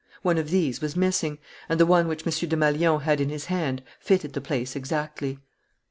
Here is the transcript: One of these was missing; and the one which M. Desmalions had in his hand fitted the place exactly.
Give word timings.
One 0.23 0.39
of 0.39 0.49
these 0.49 0.81
was 0.81 0.95
missing; 0.95 1.37
and 1.69 1.79
the 1.79 1.85
one 1.85 2.07
which 2.07 2.25
M. 2.25 2.33
Desmalions 2.49 3.03
had 3.03 3.21
in 3.21 3.29
his 3.29 3.45
hand 3.45 3.83
fitted 3.99 4.33
the 4.33 4.41
place 4.41 4.75
exactly. 4.75 5.37